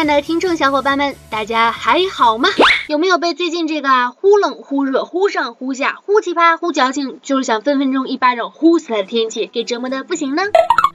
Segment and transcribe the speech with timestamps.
[0.00, 2.48] 亲爱的听众小伙伴们，大家还好吗？
[2.88, 10.42] 有没有被最近这个忽冷忽热、忽上忽下、忽奇葩忽矫情，就是想分分钟一巴掌呼死他的天气给折磨的不行呢？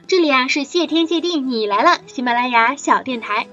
[0.07, 3.45] 这里啊是谢天谢地你来了，喜马拉雅小电台，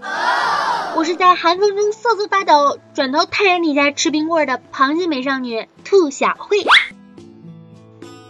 [0.97, 6.65] 我是在寒风中瑟瑟发抖，转头太阳底下吃冰棍的螃蟹美少女兔小慧。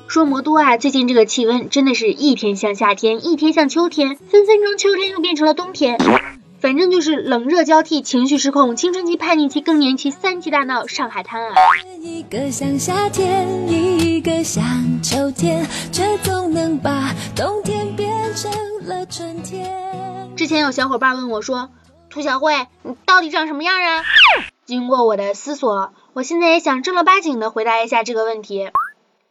[0.08, 5.96] 说魔都啊，最近这个气温真的是一天像夏天，一天像秋天，分分钟秋天又变成了冬天。
[6.62, 11.54] 反正就是冷热交替，情绪失控，青春期、叛逆期、更年期，三期大闹上海滩啊！
[12.00, 14.62] 一个像夏天，一个像
[15.02, 18.48] 秋天，却总能把冬天变成
[18.86, 20.30] 了春天。
[20.36, 21.68] 之前有小伙伴问我说
[22.08, 24.04] ：“涂小慧，你到底长什么样啊？”
[24.64, 28.70] 经过我的思索，我现在也想正儿八经的回答一下这个问题。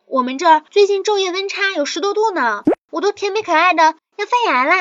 [0.05, 3.84] 我们这儿最近昼夜温差有十多度呢，我都甜美可爱的
[4.18, 4.76] 要发芽啦！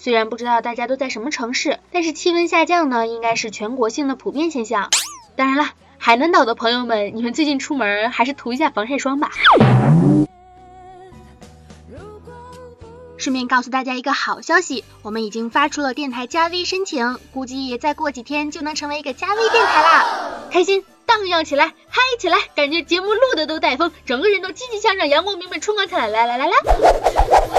[0.00, 4.90] 虽然不知道大家都在什么城市，但是气温下降呢，应该是全国性的普遍现象。
[5.34, 9.32] 当然了，海南岛的朋友们，你们最近出门还是涂一下防晒霜吧。
[13.16, 20.44] 顺便告诉大家一个好消息，我们已经发出了电台加 V 申请，估计再过几天就能成为一个加 V 电台啦！
[20.52, 26.28] 开心荡漾起来，嗨起来，感觉节目录的都带风，整个人都积极向上，阳光明媚，春光灿烂！
[26.28, 27.57] 来来来来。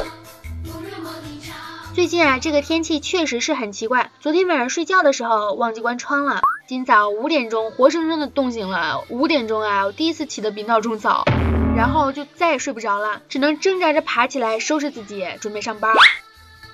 [2.00, 4.10] 最近啊，这个天气确实是很奇怪。
[4.22, 9.04] 昨天晚上睡觉的时候忘记关窗了，今早五点钟活生生的冻醒了。
[9.10, 11.26] 五点钟啊，我第一次起的比闹钟早，
[11.76, 15.94] 然后就再也睡不着了，只能挣扎着爬起来收拾自己，准备上班。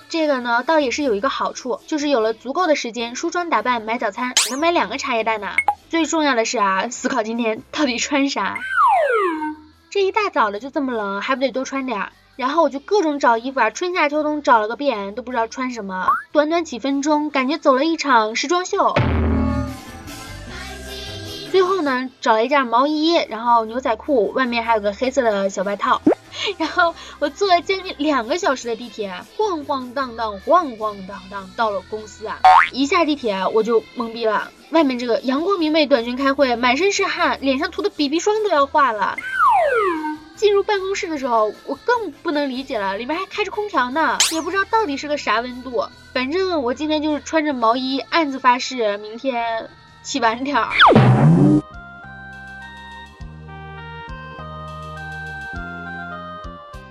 [0.09, 5.55] 这个呢，倒也是有一个好处，就是有了足够的时间梳妆打扮、买早餐，能买两个茶叶蛋呢。
[5.89, 8.59] 最重要的是啊，思考今天到底穿啥。
[9.89, 12.09] 这一大早的就这么冷，还不得多穿点。
[12.35, 16.09] 然后我就各种找衣服啊，春夏秋冬找了个遍，都不知道穿什么。
[16.33, 18.93] 短短几分钟，感觉走了一场时装秀。
[21.51, 26.01] 最后呢，找了一件毛衣，然后牛仔裤，外面还有个黑色的小外套。
[26.59, 32.39] 然后我坐了将近两个小时的地铁，晃晃荡荡，晃晃荡荡到了公司啊。
[32.73, 39.15] 一下地铁我就懵逼了，外面这个阳光明媚，短裙开会，满身是汗，脸上涂的 BB 霜都要化了。
[40.35, 45.87] 进入办公室的时候，我更不能理解了，里面还开着空调呢，也不知道到底是个啥温度。
[46.13, 49.69] 反正我今天就是穿着毛衣，暗自发誓，明天
[50.03, 50.69] 起晚点儿。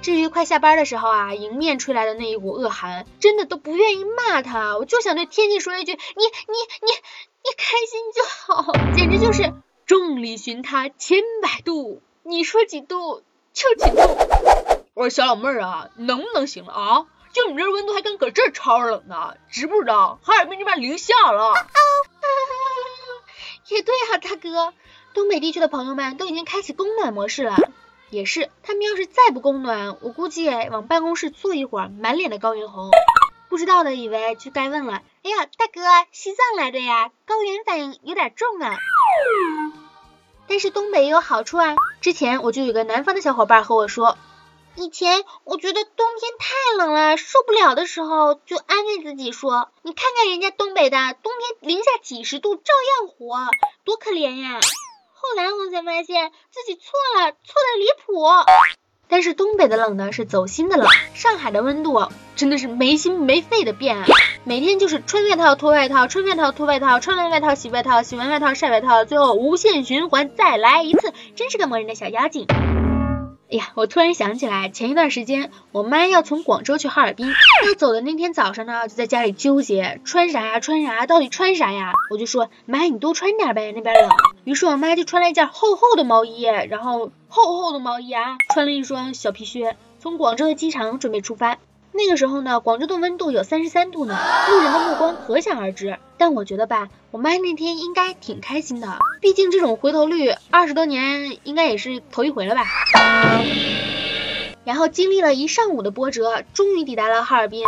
[0.03, 8.23] 至于快下班的时候啊，迎面吹来的那一股恶寒，真的都不愿意骂他，我就想对天气说一句：你你你你开心就
[8.55, 9.55] 好，简直就是
[9.87, 13.23] 众里寻他千百度，你说几度？
[13.55, 14.03] 就几度，
[14.95, 17.07] 我说小老妹儿啊，能不能行了啊？
[17.33, 19.37] 就你这温度还敢搁这儿超冷呢？
[19.49, 21.53] 知不知道哈尔滨这边零下了？
[21.53, 21.55] 啊
[23.69, 24.75] 也对啊，大哥，
[25.15, 27.57] 东北地区的朋友们都已经开启供暖模式了。
[28.11, 32.91] 也是，他们要是再不供暖，我估计往办公室坐一会儿，满脸的高原红。
[33.49, 37.13] 不知道的以为就该问了，哎呀，大哥，西藏来的呀？
[37.25, 38.77] 高原反应有点重啊。
[40.49, 41.75] 但是东北也有好处啊！
[42.01, 44.17] 之前我就有个南方的小伙伴和我说，
[44.77, 53.47] 以前我觉得冬天太冷了，受不了的时候，就安慰自己说，你看看人家东北的，冬天零下几十度照样活，
[53.85, 54.61] 多可怜呀！
[55.13, 58.84] 后来我才发现自己错了，错的离谱。
[59.09, 64.07] 但是东北的冷呢是走心的冷，上海的温度真的是没心没肺的变啊，
[64.45, 72.47] 每天就是穿外套脱外套，穿外套脱外套，穿完外套洗外套，洗完外套晒外套，最后无限循环再来一次，真是个磨人的小妖精。
[73.53, 81.93] 哎呀，我突然想起来，前一段时间我妈要从广州去哈尔滨，要走的那天早上呢，就在家里纠结穿啥呀，穿啥，到底穿啥呀？
[82.11, 84.11] 我就说妈，你多穿点呗，那边冷。
[84.45, 91.59] 于是我妈就穿了一件厚厚的毛衣，然后厚厚的毛衣啊，穿了一双小皮靴，从广州的机场准备出发。
[91.91, 94.17] 那个时候呢，广州的温度有三十三度呢，
[94.49, 95.99] 路人的目光可想而知。
[96.17, 102.65] 但我觉得吧，我妈那天应该挺开心的，毕竟这种回头率二十多年应该也是头一回了吧。
[104.65, 107.65] 然后经历了一上午的波折，终于抵达了哈尔滨。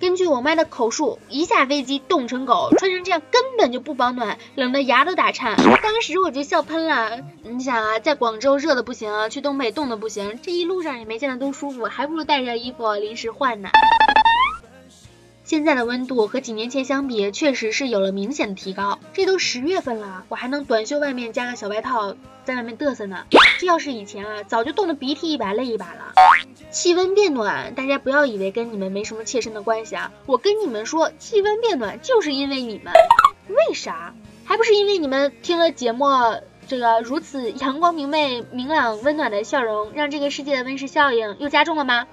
[0.00, 5.56] 根据我妈的口述，一下飞机冻成狗，穿成这样根本就不保暖，冷得牙都打颤。
[5.82, 7.20] 当时我就笑喷了。
[7.42, 13.70] 你想啊，在广州热的不行，去东北冻的不行，这一路上也没见得多舒服，还不如带着衣服临时换呢。
[15.42, 19.00] 现在的温度和几年前相比，确实是有了明显的提高。
[19.14, 22.14] 这都十月份了，我还能短袖外面加个小外套
[22.44, 23.24] 在外面嘚瑟呢。
[23.58, 26.12] 这要是以前啊，早就冻得鼻涕一把泪一把了。
[26.70, 30.12] 气温变暖，大家不要以为跟你们没什么切身的关系啊！
[30.26, 32.92] 我跟你们说，气温变暖就是因为你们。
[33.48, 34.14] 为啥？
[34.44, 36.06] 还不是因为你们听了节目，
[36.66, 42.06] 这个如此阳光明媚、明朗温暖的笑容，让这个世界的温室效应又加重了吗？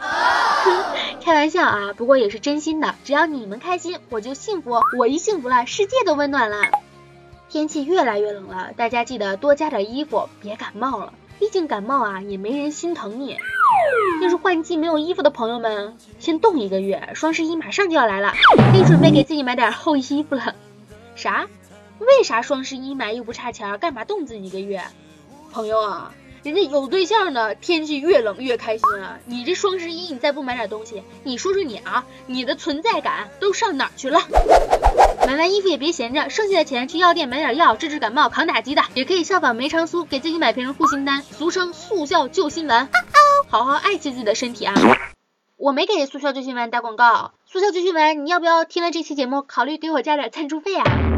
[1.22, 2.96] 开玩笑啊，不过也是真心的。
[3.04, 4.82] 只要你们开心，我就幸福。
[4.98, 6.58] 我一幸福了，世界都温暖了。
[7.50, 11.14] 天气越来越冷了，大家记得多加点衣服，别感冒了。
[11.38, 13.38] 毕竟感冒啊，也没人心疼你。
[14.22, 18.34] 要是换季没有衣服的朋友们，先冻一个月，双十一马上就要来了，
[18.72, 20.56] 可以准备给自己买点厚衣服了。
[21.16, 21.48] 啥？
[22.00, 24.82] 为啥双十一买又不差钱，干嘛冻自己一个月？
[25.52, 26.12] 朋友啊，
[26.44, 29.18] 人家有对象呢，天气越冷越开心啊。
[29.26, 34.20] 你这双十一你再不买点东西，你说说你啊，你的存在感都上哪儿去了？
[35.26, 38.84] 买完衣服也别闲着，剩下的钱去药店买点药，治治感冒、抗打击的。
[38.94, 42.90] 也可以效仿梅长苏，给自己买瓶护心丹，俗称速效救心丸。
[43.48, 44.74] 好好爱惜自己的身体啊！
[45.56, 51.15] 我没给速效救心丸打广告，速效救心丸，你要不要听了这期节目，考虑给我加点赞助费啊？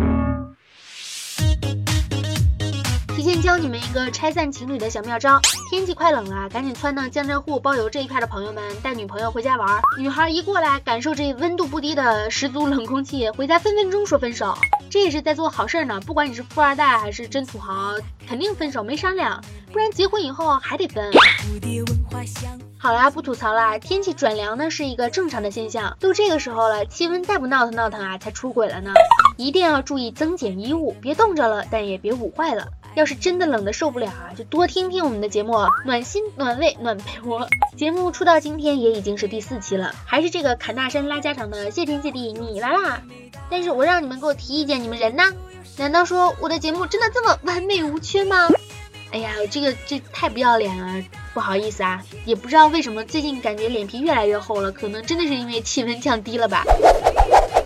[3.28, 5.38] 提前教你们一个拆散情侣的小妙招：
[5.70, 9.82] 天气快冷了，赶紧窜到江浙沪包邮这一片的朋友们带女朋友回家玩。
[10.00, 14.58] 女孩一过来，感受这温度不低的十足冷空气，回家分分钟说分手。
[14.90, 16.00] 这也是在做好事呢。
[16.06, 17.96] 不管你是富二代还是真土豪，
[18.26, 21.12] 肯定分手没商量，不然结婚以后还得分。
[22.78, 25.98] 好啦，不吐槽啦，天气转凉呢是一个正常的现象。
[26.00, 28.94] 都这个时候了，气温再不闹腾闹腾啊，才出轨了呢。
[29.36, 32.66] 一定要注意增减衣物，别冻着了，但也别捂坏了。
[32.98, 35.54] 要是真的冷的受不了啊，就多听听我们的节目，
[35.86, 37.48] 暖心暖胃暖被窝。
[37.76, 43.00] 节目出到今天也已经是第四期了，还是这个侃大山拉家常的谢天谢地你来啦！
[43.52, 45.24] 但是我让你们给我提意见，你们人呢？
[45.78, 48.48] 难道说我的节目真的这么完美无缺吗？
[49.12, 51.04] 哎呀，这个这太不要脸了，
[51.36, 56.64] 不好意思啊，也不知道为什么最近感觉脸皮越来越厚了，可能真的是因为气温降低了吧。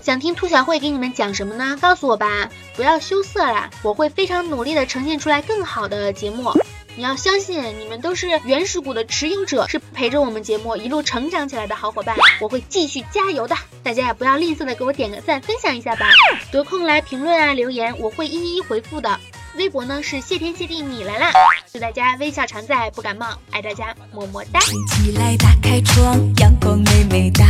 [0.02, 1.78] 想听兔小慧给你们讲什么呢？
[1.80, 6.52] 告诉我吧，不要羞涩啦，我会非常努力的呈现出来更好的节目。
[6.96, 13.56] 你要相信，你们都是原始股的持有者，是陪着我们节目一路成长起来的好伙伴，我会继续加油的。
[13.84, 16.08] 大家也不要吝啬的给我点个赞，分享一下吧。
[16.52, 19.20] 得空来评论啊留言，我会一一回复的。
[19.56, 21.32] 微博呢是谢天谢地你来啦，
[21.72, 24.60] 祝大家微笑常在，不感冒，爱大家，么么哒。
[24.60, 27.46] 起来，打开窗，阳光美美哒。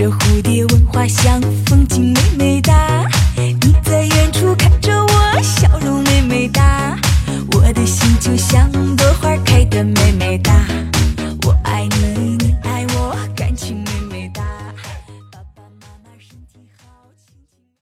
[0.00, 3.09] 这蝴蝶闻花香，风景美美哒。